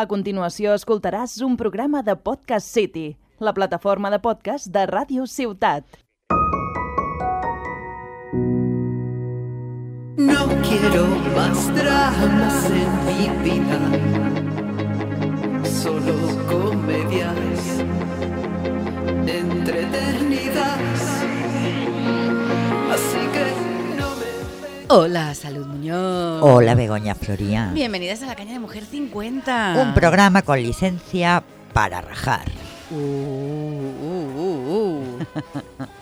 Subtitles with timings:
[0.00, 5.84] A continuació escoltaràs un programa de Podcast City, la plataforma de podcast de Ràdio Ciutat.
[10.16, 11.04] No quiero
[11.36, 13.80] más dramas en mi vida,
[15.68, 16.16] solo
[16.48, 17.40] comedias
[21.20, 21.26] no
[22.06, 22.19] me...
[24.92, 26.42] Hola, Salud Muñoz.
[26.42, 27.70] Hola, Begoña Floría.
[27.72, 29.76] Bienvenidas a la caña de Mujer 50.
[29.78, 32.50] Un programa con licencia para rajar.
[32.90, 35.04] Uh, uh, uh,
[35.78, 35.86] uh.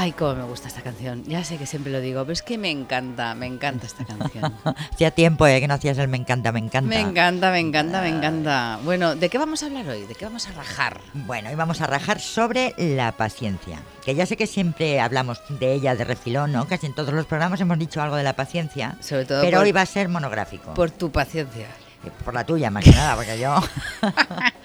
[0.00, 1.24] Ay, cómo me gusta esta canción.
[1.24, 4.54] Ya sé que siempre lo digo, pero es que me encanta, me encanta esta canción.
[4.92, 6.88] Hacía tiempo eh, que no hacías el me encanta, me encanta.
[6.88, 8.78] Me encanta, me encanta, me encanta.
[8.84, 10.06] Bueno, ¿de qué vamos a hablar hoy?
[10.06, 11.00] ¿De qué vamos a rajar?
[11.14, 13.80] Bueno, hoy vamos a rajar sobre la paciencia.
[14.04, 16.68] Que ya sé que siempre hablamos de ella de refilón, ¿no?
[16.68, 18.96] Casi en todos los programas hemos dicho algo de la paciencia.
[19.00, 20.74] Sobre todo pero por, hoy va a ser monográfico.
[20.74, 21.66] por tu paciencia.
[22.04, 23.60] Eh, por la tuya, más que nada, porque yo.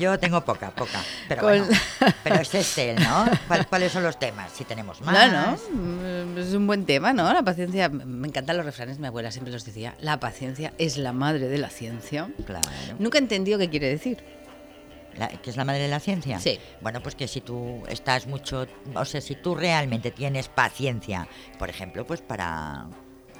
[0.00, 1.00] yo tengo poca, poca.
[1.28, 1.66] Pero Con- bueno.
[2.24, 3.26] Pero es este, ¿no?
[3.46, 4.50] ¿Cuál- ¿Cuáles son los temas?
[4.52, 5.30] Si tenemos más.
[5.30, 5.56] No, no,
[6.34, 7.32] mm, es un buen tema, ¿no?
[7.32, 11.12] La paciencia, me encantan los refranes, mi abuela siempre los decía, la paciencia es la
[11.12, 12.28] madre de la ciencia.
[12.46, 12.68] Claro.
[12.98, 14.24] Nunca he entendido qué quiere decir.
[15.16, 16.38] La- ¿Que es la madre de la ciencia?
[16.40, 16.58] Sí.
[16.80, 21.26] Bueno, pues que si tú estás mucho, o sea, si tú realmente tienes paciencia,
[21.58, 22.86] por ejemplo, pues para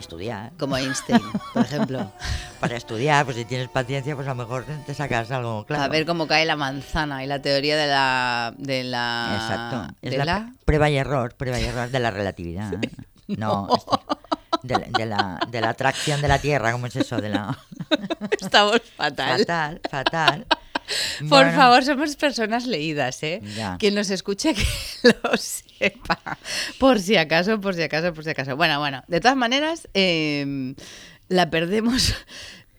[0.00, 1.20] estudiar, Como Einstein,
[1.54, 2.10] por ejemplo.
[2.60, 5.82] para estudiar, pues si tienes paciencia, pues a lo mejor te sacas algo claro.
[5.84, 8.54] A ver cómo cae la manzana y la teoría de la...
[8.58, 9.94] De la Exacto.
[10.02, 12.72] Es de la, la- prueba y error, prueba y error de la relatividad.
[13.28, 14.02] No, esto-
[14.62, 17.20] de, la- de la, de la atracción de la Tierra, ¿cómo es eso?
[17.20, 17.56] De la...
[18.40, 19.38] Estamos fatal.
[19.40, 20.46] Fatal, fatal.
[21.20, 23.40] Por Bueno, favor, somos personas leídas, ¿eh?
[23.56, 23.76] Ya.
[23.78, 24.64] Quien nos escuche que
[25.22, 26.38] lo sepa.
[26.78, 28.56] Por si acaso, por si acaso, por si acaso.
[28.56, 30.74] Bueno, bueno, de todas maneras, eh,
[31.28, 32.14] la perdemos.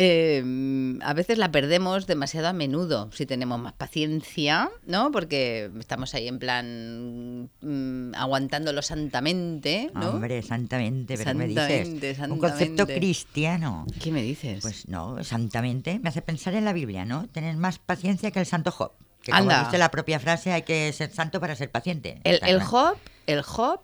[0.04, 5.12] Eh, a veces la perdemos demasiado a menudo si tenemos más paciencia, ¿no?
[5.12, 10.10] Porque estamos ahí en plan mm, aguantándolo santamente, ¿no?
[10.10, 12.28] Hombre, santamente, pero me Santamente, dices.
[12.28, 12.96] Un concepto santamente.
[12.96, 13.86] cristiano.
[14.02, 14.64] ¿Qué me dices?
[14.64, 17.28] Pues no, santamente me hace pensar en la Biblia, ¿no?
[17.28, 18.94] Tener más paciencia que el santo Job.
[19.22, 19.54] Que Anda.
[19.56, 22.20] como dice la propia frase, hay que ser santo para ser paciente.
[22.24, 22.64] el, el.
[22.64, 22.98] Job,
[23.28, 23.82] el Job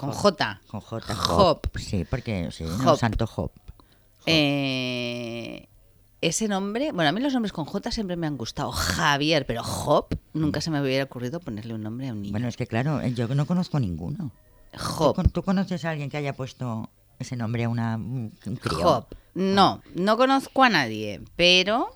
[0.00, 0.60] con J.
[0.66, 1.14] Con J.
[1.14, 1.60] Job.
[1.76, 3.50] Sí, porque sí, no, santo Job.
[4.26, 5.66] Eh,
[6.20, 8.70] ese nombre, bueno, a mí los nombres con J siempre me han gustado.
[8.72, 12.32] Javier, pero Job, nunca se me hubiera ocurrido ponerle un nombre a un niño.
[12.32, 14.30] Bueno, es que claro, eh, yo no conozco ninguno.
[14.72, 15.14] ¿Tú, Job.
[15.16, 18.78] con- tú conoces a alguien que haya puesto ese nombre a una, un un crío?
[18.78, 19.06] Job.
[19.34, 21.94] No, no conozco a nadie, pero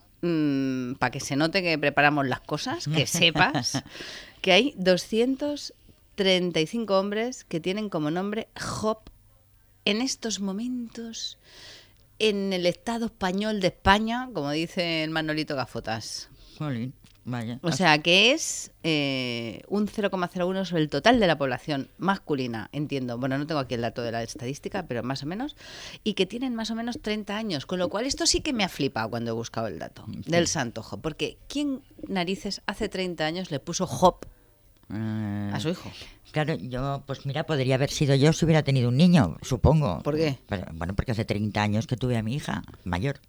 [0.99, 3.07] para que se note que preparamos las cosas, que
[3.67, 3.83] sepas
[4.41, 9.01] que hay 235 hombres que tienen como nombre Job
[9.85, 11.37] en estos momentos
[12.19, 16.29] en el Estado español de España, como dice el Manolito Gafotas.
[16.59, 16.95] Jolín,
[17.25, 17.59] vaya.
[17.63, 23.19] O sea que es eh, un 0,01 sobre el total de la población masculina, entiendo.
[23.19, 25.57] Bueno, no tengo aquí el dato de la estadística, pero más o menos.
[26.05, 27.67] Y que tienen más o menos 30 años.
[27.67, 30.47] Con lo cual, esto sí que me ha flipado cuando he buscado el dato del
[30.47, 31.01] santo Job.
[31.01, 34.27] Porque ¿quién narices hace 30 años le puso Eh,
[34.89, 35.91] a su hijo?
[36.33, 40.03] Claro, yo, pues mira, podría haber sido yo si hubiera tenido un niño, supongo.
[40.03, 40.39] ¿Por qué?
[40.49, 43.21] Pero, bueno, porque hace 30 años que tuve a mi hija mayor.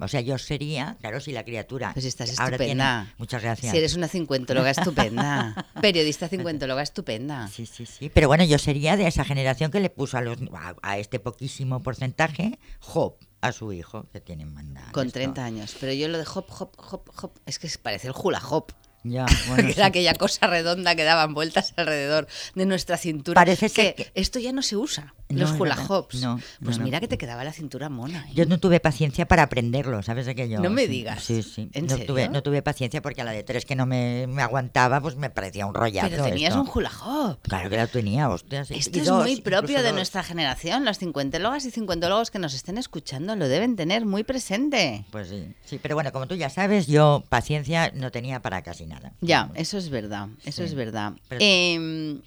[0.00, 1.90] O sea, yo sería, claro, si la criatura.
[1.92, 3.14] Pues estás ahora tiene- estupenda.
[3.18, 3.72] muchas gracias.
[3.72, 5.66] Si eres una cincuentóloga estupenda.
[5.82, 7.48] Periodista cincuentóloga estupenda.
[7.48, 8.08] Sí, sí, sí.
[8.14, 11.18] Pero bueno, yo sería de esa generación que le puso a, los, a, a este
[11.18, 14.92] poquísimo porcentaje Job a su hijo, que tiene mandado.
[14.92, 15.76] Con 30 años.
[15.80, 17.32] Pero yo lo de Job, Job, Job, Job.
[17.44, 18.66] Es que parece el hula Job.
[19.04, 23.34] Ya, bueno, era aquella cosa redonda que daban vueltas alrededor de nuestra cintura.
[23.34, 26.16] Parece que, que- esto ya no se usa, No, los hula hops.
[26.20, 26.84] No, pues no, no.
[26.84, 28.26] mira que te quedaba la cintura mona.
[28.28, 28.32] ¿eh?
[28.34, 30.60] Yo no tuve paciencia para aprenderlo, ¿sabes de qué yo?
[30.60, 31.22] No me digas.
[31.22, 31.70] Sí, sí.
[31.72, 32.06] ¿En no, serio?
[32.06, 35.16] Tuve, no tuve paciencia porque a la de tres que no me, me aguantaba, pues
[35.16, 36.08] me parecía un rollazo.
[36.10, 36.62] Pero tenías esto.
[36.62, 37.38] un hula hop.
[37.42, 38.64] Claro que la tenía, hostia.
[38.64, 38.74] sí.
[38.74, 39.94] Esto Y es dos, muy propio de dos.
[39.94, 40.84] nuestra generación.
[40.84, 45.04] Los cincuentólogas y cincuentólogos que nos estén escuchando lo deben tener muy presente.
[45.12, 48.84] Pues sí, sí, pero bueno, como tú ya sabes, yo paciencia no tenía para casi
[48.86, 48.97] nada.
[49.20, 50.64] Ya, eso es verdad, eso Sí.
[50.64, 51.12] es verdad.
[51.28, 52.20] Pero- Em,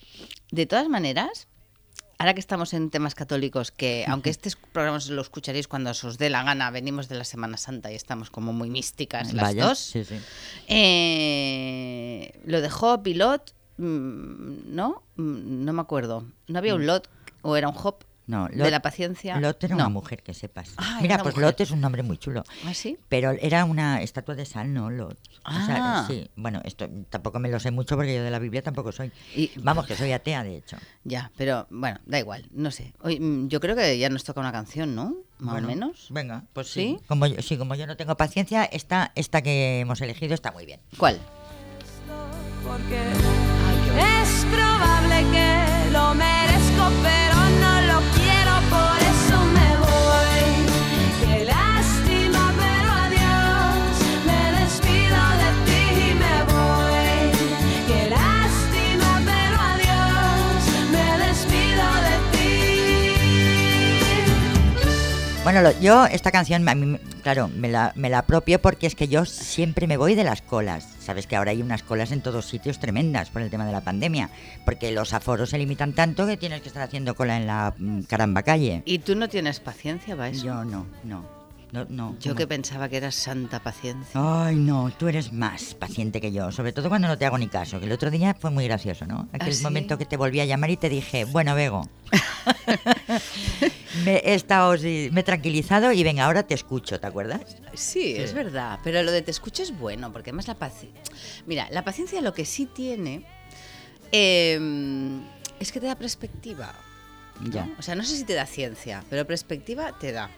[0.51, 1.47] de todas maneras,
[2.19, 6.29] ahora que estamos en temas católicos, que aunque este programa lo escucharéis cuando os dé
[6.29, 9.79] la gana, venimos de la Semana Santa y estamos como muy místicas las Vaya, dos.
[9.79, 10.15] Sí, sí.
[10.67, 15.03] Eh, lo dejó Pilot, mm, ¿no?
[15.15, 16.25] Mm, No me acuerdo.
[16.47, 17.07] ¿No había un lot
[17.41, 18.03] o era un hop?
[18.27, 19.39] No, de Lot- la paciencia.
[19.39, 19.83] Lot era no.
[19.83, 20.73] una mujer, que sepas.
[20.77, 21.49] Ah, Mira, pues mujer.
[21.49, 22.43] Lot es un nombre muy chulo.
[22.65, 22.97] ¿Ah, sí?
[23.09, 24.89] Pero era una estatua de sal, ¿no?
[24.89, 25.17] Lot.
[25.45, 26.05] O sea, Ah.
[26.07, 29.11] sí, bueno, esto tampoco me lo sé mucho porque yo de la Biblia tampoco soy.
[29.35, 30.77] Y- Vamos, que soy atea, de hecho.
[31.03, 32.93] Ya, pero bueno, da igual, no sé.
[33.01, 35.15] Hoy, mm, yo creo que ya nos toca una canción, ¿no?
[35.39, 36.07] Más Bueno, o menos.
[36.11, 36.97] Venga, pues ¿Sí?
[36.99, 37.05] sí.
[37.07, 40.65] Como yo, sí, como yo no tengo paciencia, esta, esta que hemos elegido está muy
[40.67, 40.79] bien.
[40.97, 41.19] ¿Cuál?
[42.63, 43.01] Porque
[43.99, 47.20] es probable que lo merezco, pero
[65.43, 68.93] Bueno, lo- yo esta canción, a mí, claro, me la, me la apropio porque es
[68.93, 70.87] que yo siempre me voy de las colas.
[70.99, 73.81] Sabes que ahora hay unas colas en todos sitios tremendas por el tema de la
[73.81, 74.29] pandemia,
[74.65, 78.01] porque los aforos se limitan tanto que tienes que estar haciendo cola en la mm,
[78.03, 78.83] caramba calle.
[78.85, 80.45] ¿Y tú no tienes paciencia para eso?
[80.45, 81.25] Yo no, no,
[81.71, 82.15] no, no.
[82.19, 82.35] Yo ¿cómo?
[82.35, 84.11] que pensaba que eras santa paciencia.
[84.13, 87.47] Ay, no, tú eres más paciente que yo, sobre todo cuando no te hago ni
[87.47, 89.27] caso, que el otro día fue muy gracioso, ¿no?
[89.33, 89.63] Aquel ¿Ah, sí?
[89.63, 91.89] momento que te volví a llamar y te dije, bueno, Bego,
[94.05, 97.41] me he estado, me he tranquilizado y venga, ahora te escucho, ¿te acuerdas?
[97.73, 101.01] Sí, es verdad, pero lo de te escucho es bueno, porque además la paciencia...
[101.45, 103.23] Mira, la paciencia lo que sí tiene
[104.11, 104.59] eh,
[105.59, 106.73] es que te da perspectiva.
[107.39, 107.49] ¿no?
[107.51, 107.69] Ya.
[107.79, 110.29] O sea, no sé si te da ciencia, pero perspectiva te da.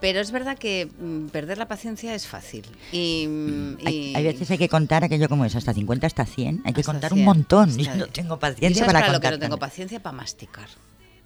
[0.00, 2.64] Pero es verdad que mm, perder la paciencia es fácil.
[2.92, 6.26] Y, mm, Hay, y- hay veces hay que contar aquello como es, hasta 50, hasta
[6.26, 7.78] 100, hay que Hasta contar 100, un montón.
[7.78, 8.10] Yo no 10.
[8.12, 9.32] tengo ¿Y paciencia para para lo que contar.
[9.32, 10.68] no tengo paciencia para masticar.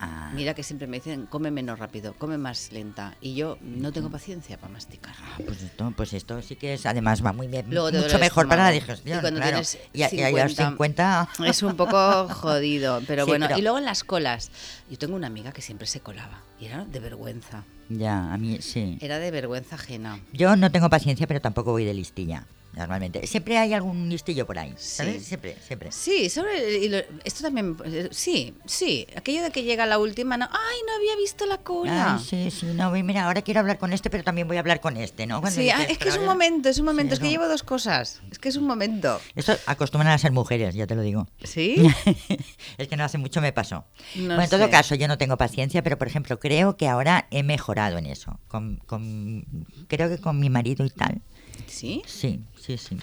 [0.01, 3.17] Ah, Mira que siempre me dicen, come menos rápido, come más lenta.
[3.21, 5.15] Y yo no tengo paciencia para masticar.
[5.45, 8.65] pues esto, pues esto sí que es, además va muy bien, Luego mucho mejor para
[8.65, 9.57] la digestión, Y cuando claro.
[9.57, 11.29] tienes Y a, y a los 50...
[11.47, 13.47] Es un poco jodido, pero Sí, bueno.
[13.49, 14.51] pero- Y luego en las colas.
[14.89, 16.43] Yo tengo una amiga que siempre se colaba.
[16.61, 17.65] Y era de vergüenza.
[17.89, 18.99] Ya, a mí sí.
[19.01, 20.21] Era de vergüenza ajena.
[20.33, 22.45] Yo no tengo paciencia, pero tampoco voy de listilla,
[22.79, 23.27] normalmente.
[23.27, 25.23] Siempre hay algún listillo por ahí, ¿sabes?
[25.23, 25.29] Sí.
[25.29, 25.93] Siempre, siempre.
[25.93, 27.77] Sí, sobre y lo- esto también.
[27.85, 29.07] eh, Sí, sí.
[29.17, 30.37] Aquello de que llega la última.
[30.37, 32.15] No, ¡Ay, no había visto la cola!
[32.19, 34.81] Ay, sí, sí, no, mira, ahora quiero hablar con este, pero también voy a hablar
[34.81, 35.41] con este, ¿no?
[35.41, 37.15] Cuando Sí, ah, es que es un ahora- momento, es un momento.
[37.17, 38.21] Sí, es que llevo dos cosas.
[38.31, 39.21] Es que es un momento.
[39.35, 41.27] Esto acostumbran a ser mujeres, ya te lo digo.
[41.43, 41.77] ¿Sí?
[42.79, 43.85] es que no hace mucho me pasó.
[44.15, 44.71] No bueno, en todo sé.
[44.71, 48.39] caso, yo no tengo paciencia, pero por ejemplo, creo que ahora he mejorado en eso.
[48.49, 49.45] Con, con-
[49.89, 51.23] creo que con mi marido y tal.
[51.67, 52.03] ¿Sí?
[52.07, 52.99] Sí, sí, sí.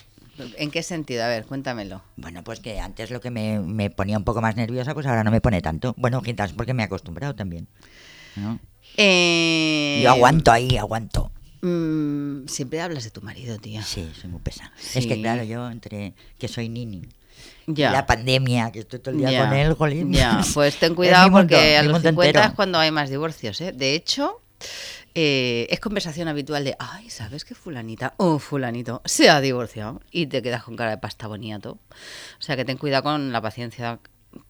[0.57, 1.23] ¿En qué sentido?
[1.23, 2.01] A ver, cuéntamelo.
[2.17, 5.23] Bueno, pues que antes lo que me, me ponía un poco más nerviosa, pues ahora
[5.23, 5.93] no me pone tanto.
[5.97, 7.67] Bueno, quizás porque me he acostumbrado también.
[8.35, 8.59] ¿no?
[8.97, 11.31] Eh, Yo aguanto ahí, aguanto.
[11.61, 13.81] mm, siempre hablas de tu marido, tía.
[13.81, 14.71] Sí, soy muy pesada.
[14.93, 17.03] Es que claro, yo entre que soy nini,
[17.67, 17.91] Ya.
[17.91, 20.11] la pandemia, que estoy todo el día Ya, con él, jolín.
[20.11, 22.49] Ya, pues ten cuidado porque a mi los mundo 50 entero.
[22.51, 23.71] es cuando hay más divorcios, ¿eh?
[23.71, 24.41] De hecho,
[25.15, 30.01] eh, es conversación habitual de, ay, ¿sabes que fulanita o fulanito se ha divorciado?
[30.11, 31.79] Y te quedas con cara de pasta boniato.
[32.39, 33.99] O sea que ten cuidado con la paciencia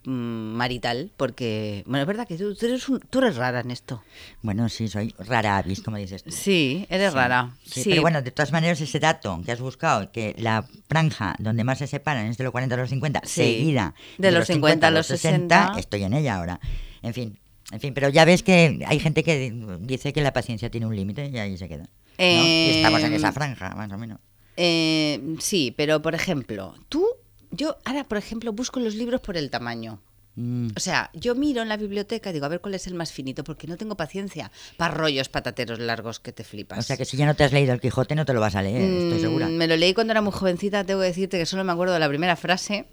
[0.03, 3.69] mm, marital porque, bueno, es verdad que tú, tú eres, un- tú eres rara en
[3.69, 4.01] esto.
[4.41, 6.31] Bueno, sí, soy rara avis, como dices tú.
[6.31, 7.51] Sí, eres Sí, rara.
[7.63, 11.35] sí, Sí, Pero bueno, de todas maneras, ese dato que has buscado, que la franja
[11.37, 13.29] donde más se separan es de los 40 a los 50, Sí.
[13.43, 15.73] seguida De los 50 a los 60.
[15.77, 16.59] estoy en ella ahora.
[17.03, 17.37] En fin,
[17.71, 20.95] en fin, pero ya ves que hay gente que dice que la paciencia tiene un
[20.95, 21.83] límite y ahí se queda.
[21.83, 21.89] ¿no?
[22.17, 24.19] Y estamos en Em, esa franja, más o menos.
[24.57, 27.05] Eh, sí, pero por ejemplo, tú,
[27.51, 29.99] yo ahora, por ejemplo, busco los libros por el tamaño.
[30.37, 32.93] Mm, O sea, yo miro en la biblioteca y digo, a ver cuál es el
[32.93, 36.77] más finito, porque no tengo paciencia para rollos patateros largos que te flipas.
[36.79, 38.55] O sea que si ya no te has leído el Quijote, no te lo vas
[38.55, 39.47] a leer, estoy Mm, segura.
[39.47, 41.99] Me lo leí cuando era muy jovencita, tengo que decirte que solo me acuerdo de
[42.01, 42.85] la primera frase,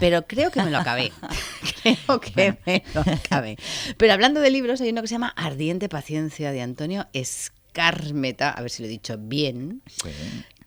[0.00, 1.12] pero creo que me lo acabé.
[1.82, 3.56] creo que me lo acabé.
[3.96, 8.60] Pero hablando de libros, hay uno que se llama Ardiente Paciencia de Antonio Escármeta, a
[8.62, 10.08] ver si lo he dicho bien, Sí.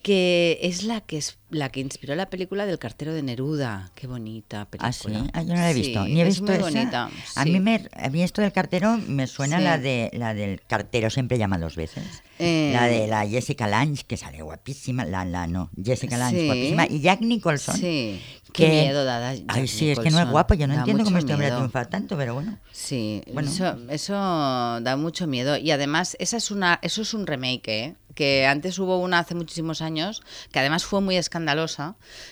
[0.03, 3.91] que es la que es la que inspiró la película del cartero de Neruda.
[3.95, 4.89] Qué bonita película.
[4.89, 6.03] Ah, sí, ah, yo no la he visto.
[6.05, 6.63] Sí, Ni he es visto muy esa.
[6.63, 7.09] bonita.
[7.35, 7.49] A, sí.
[7.51, 9.63] mí me, a mí esto del cartero me suena Sí.
[9.63, 12.03] la de la del cartero, siempre llama dos veces.
[12.39, 15.05] Eh, La de la Jessica Lange, que sale guapísima.
[15.05, 16.87] La, la, no, Jessica Lange, guapísima.
[16.87, 17.75] Y Jack Nicholson.
[17.75, 18.19] Sí.
[18.51, 19.29] que- Qué miedo da.
[19.29, 20.31] Ay, Jack sí, es que no es Nicholson.
[20.31, 20.53] guapo.
[20.55, 22.57] Yo no Da entiendo cómo este hombre triunfado tanto, pero bueno.
[22.71, 23.49] Sí, Bueno.
[23.49, 25.55] eso, eso da mucho miedo.
[25.57, 27.95] Y además, esa es una, eso es un remake, ¿eh?
[28.15, 31.40] que antes hubo una hace muchísimos años, que además fue muy escandalosa,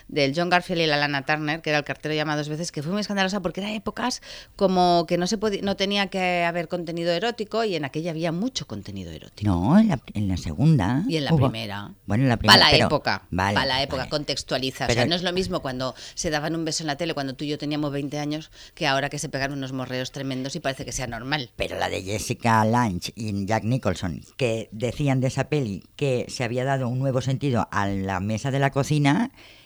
[0.07, 2.81] del John Garfield y la Lana Turner, que era el cartero llamado dos veces, que
[2.83, 4.21] fue muy escandalosa porque era épocas
[4.55, 8.31] como que no se podía, no tenía que haber contenido erótico y en aquella había
[8.31, 9.49] mucho contenido erótico.
[9.49, 11.03] No, en la, en la segunda.
[11.07, 11.91] Y en la hubo- primera.
[12.05, 12.59] Bueno, en la primera.
[12.59, 13.27] Para la pero- época.
[13.31, 14.09] Vale, para la época, vale.
[14.09, 14.85] contextualiza.
[14.85, 17.13] o Pero- sea, no es lo mismo cuando se daban un beso en la tele
[17.13, 20.55] cuando tú y yo teníamos 20 años, que ahora que se pegan unos morreos tremendos
[20.55, 21.51] y parece que sea normal.
[21.55, 26.43] Pero la de Jessica Lange y Jack Nicholson, que decían de esa peli que se
[26.43, 28.89] había dado un nuevo sentido a la mesa de la cocina,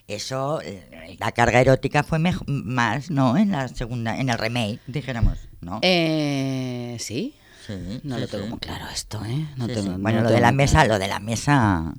[0.07, 3.37] eso, eh, la carga erótica fue mej- más, ¿no?
[3.37, 5.79] En la segunda, en el remake, dijéramos, ¿no?
[5.81, 7.35] Eh, ¿Sí?
[7.65, 8.49] Sí, No sí, lo tengo sí.
[8.49, 9.47] muy claro esto, ¿eh?
[9.55, 9.89] No Sí, tengo- sí.
[9.91, 10.89] no Bueno, lo tengo de la mesa, claro.
[10.93, 11.93] lo de la mesa.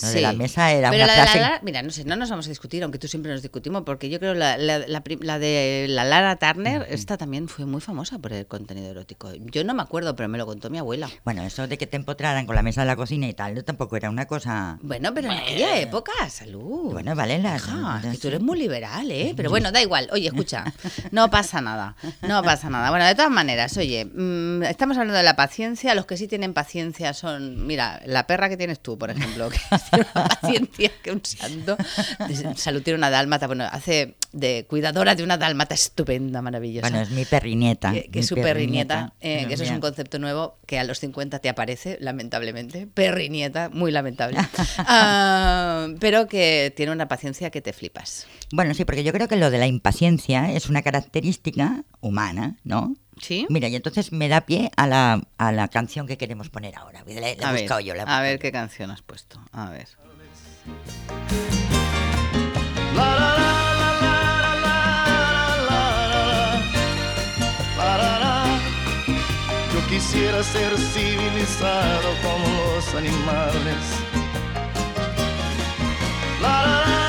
[0.00, 0.20] De Sí.
[0.20, 1.40] la mesa era Pero una la de la frase.
[1.40, 4.08] Lara- mira, no sé, no nos vamos a discutir, aunque tú siempre nos discutimos, porque
[4.10, 8.18] yo creo la, la, la la de la Lara Turner, esta también fue muy famosa
[8.18, 9.30] por el contenido erótico.
[9.34, 11.08] Yo no me acuerdo, pero me lo contó mi abuela.
[11.24, 13.96] Bueno, eso de que te empotraran con la mesa de la cocina y tal, tampoco
[13.96, 14.78] era una cosa.
[14.82, 16.92] Bueno, pero en aquella época, salud.
[16.92, 17.62] Bueno, vale, las.
[17.66, 19.34] Hija, es que tú eres muy liberal, ¿eh?
[19.36, 20.08] Pero bueno, da igual.
[20.12, 20.64] Oye, escucha,
[21.10, 21.96] no pasa nada.
[22.26, 22.90] No pasa nada.
[22.90, 25.94] Bueno, de todas maneras, oye, mm, estamos hablando de la paciencia.
[25.94, 29.58] Los que sí tienen paciencia son, mira, la perra que tienes tú, por ejemplo, que
[29.90, 31.76] tiene una paciencia que un santo.
[32.56, 36.88] Salud tiene una dálmata, bueno, hace de cuidadora de una dálmata estupenda, maravillosa.
[36.88, 37.92] Bueno, es mi perrinieta.
[37.92, 41.38] que, es su perrinieta, eh, que eso es un concepto nuevo que a los 50
[41.40, 42.86] te aparece, lamentablemente.
[42.86, 44.38] Perrinieta, muy lamentable.
[44.92, 48.26] Ah, pero que tiene una paciencia que te flipas.
[48.52, 52.94] Bueno, sí, porque yo creo que lo de la impaciencia es una característica humana, ¿no?
[53.20, 53.46] ¿Sí?
[53.50, 57.04] Mira, y entonces me da pie a la, a la canción que queremos poner ahora.
[57.06, 59.02] La, la he a ver, buscado yo, la he a buscado ver qué canción has
[59.02, 59.40] puesto.
[59.52, 59.88] A ver.
[69.72, 73.76] Yo quisiera ser civilizado como los animales.
[76.42, 76.99] La, la, la,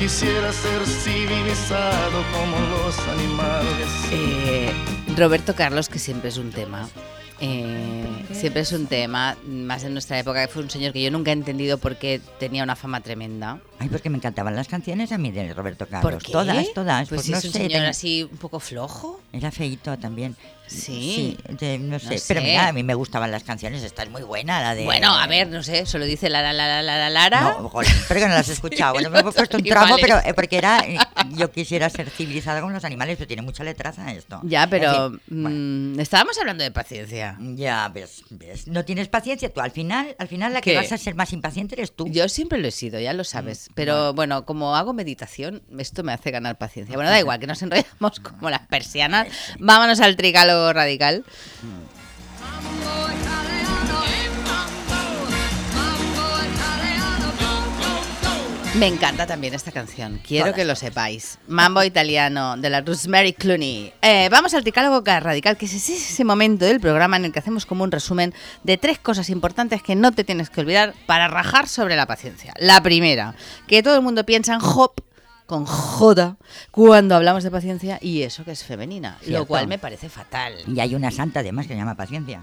[0.00, 3.86] quisiera ser civilizado como los animales.
[4.10, 4.72] Eh,
[5.14, 6.88] Roberto Carlos, que siempre es un tema.
[7.38, 11.10] eh, siempre es un tema, más en nuestra época, que fue un señor que yo
[11.10, 13.60] nunca he entendido por qué tenía una fama tremenda.
[13.80, 16.12] Ay, porque me encantaban las canciones a mí de Roberto Carlos.
[16.12, 16.30] ¿Por qué?
[16.32, 17.08] Todas, todas.
[17.08, 17.58] Pues, Pues, no es un sé.
[17.58, 19.20] señor ten- así un poco flojo.
[19.32, 20.36] Era feito también.
[20.66, 21.36] Sí.
[21.48, 22.18] de- no, sé.
[22.18, 22.24] sé.
[22.28, 23.82] Pero mira, a mí me gustaban las canciones.
[23.82, 24.84] Esta es muy buena, la de.
[24.84, 27.40] Bueno, a ver, no sé, solo dice la la la la la la Lara.
[27.58, 27.72] No,
[28.06, 28.92] pero que no las he escuchado.
[28.92, 30.78] Bueno, me he puesto un tramo, pero eh, porque era.
[30.86, 30.96] eh,
[31.30, 34.40] Yo quisiera ser civilizada con los animales, pero tiene mucha letraza esto.
[34.44, 35.50] Ya, pero bueno.
[35.96, 37.36] mm, estábamos hablando de paciencia.
[37.40, 38.68] Ya, ves, ves.
[38.68, 39.52] No tienes paciencia.
[39.52, 42.06] Tú al final, al final la que vas a ser más impaciente eres tú.
[42.08, 43.69] Yo siempre lo he sido, ya lo sabes.
[43.70, 46.94] Mm, Pero bueno, como hago meditación, esto me hace ganar paciencia.
[46.96, 49.28] Bueno, da igual, que nos enrollamos como las persianas.
[49.58, 51.24] Vámonos al tricalo radical.
[58.80, 61.38] Me encanta también esta canción, quiero Todas, que lo sepáis.
[61.46, 63.92] Mambo italiano de la Rosemary Clooney.
[64.00, 67.66] Eh, vamos al tricálogo radical, que es ese, momento del programa en el que hacemos
[67.66, 68.32] como un resumen
[68.64, 72.54] de tres cosas importantes que no te tienes que olvidar para rajar sobre la paciencia.
[72.56, 73.34] La primera,
[73.66, 74.94] que todo el mundo piensa en hop
[75.44, 76.38] con J
[76.70, 80.54] cuando hablamos de paciencia y eso que es femenina, lo cual me parece fatal.
[80.66, 82.40] Y hay una santa además que se llama Paciencia.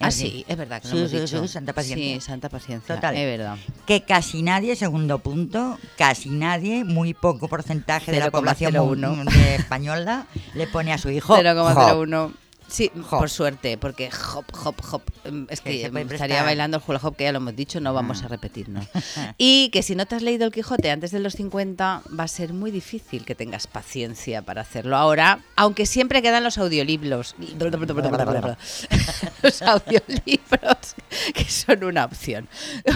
[0.00, 1.42] Ah, sí, es verdad que lo Sí, hemos sí, dicho.
[1.42, 2.14] sí, Santa Paciencia.
[2.14, 3.16] Sí, Santa Paciencia, Total.
[3.16, 3.56] es verdad.
[3.86, 9.14] Que casi nadie, segundo punto, casi nadie, muy poco porcentaje de la población 0,01.
[9.16, 11.34] mu- de española le pone a su hijo.
[11.34, 11.42] Job.
[11.42, 12.32] 0,01.
[12.68, 13.18] Sí, Hop.
[13.20, 15.02] por suerte, porque hop, hop, hop.
[15.24, 17.94] em, Es Que puede estaría bailando el hula hop, que ya lo hemos dicho, no
[17.94, 18.26] vamos Ah.
[18.26, 18.86] a repetirnos.
[19.38, 22.28] Y que si no te has leído el Quijote antes de los 50, va a
[22.28, 27.34] ser muy difícil que tengas paciencia para hacerlo ahora, aunque siempre quedan los audiolibros.
[29.42, 30.94] los audiolibros,
[31.34, 32.48] que son una opción.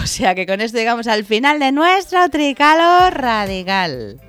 [0.03, 4.19] O sea que con esto llegamos al final de nuestro tricalo radical.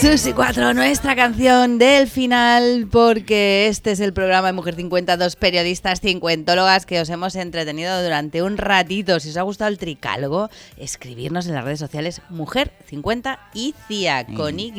[0.00, 5.34] Susi 4, nuestra canción del final, porque este es el programa de Mujer 50, dos
[5.34, 9.18] periodistas cincuentólogas que os hemos entretenido durante un ratito.
[9.18, 14.26] Si os ha gustado el tricálogo, escribirnos en las redes sociales Mujer 50 y CIA
[14.36, 14.72] con Y.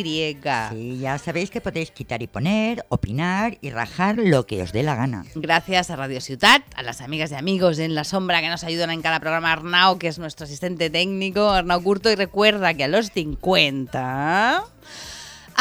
[0.72, 4.84] Sí, ya sabéis que podéis quitar y poner, opinar y rajar lo que os dé
[4.84, 5.26] la gana.
[5.36, 8.92] Gracias a Radio Ciutat, a las amigas y amigos en la sombra que nos ayudan
[8.92, 12.88] en cada programa, Arnau, que es nuestro asistente técnico, Arnau Curto, y recuerda que a
[12.88, 14.64] los 50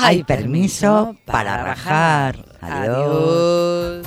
[0.01, 2.45] hay permiso para rajar.
[2.61, 4.07] Adiós.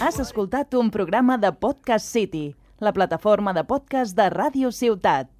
[0.00, 5.35] Has escoltat un programa de Podcast City, la plataforma de podcast de Ràdio Ciutat.